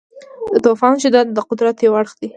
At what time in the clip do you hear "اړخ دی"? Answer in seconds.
1.99-2.27